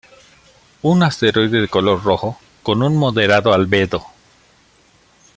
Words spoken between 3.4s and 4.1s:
albedo.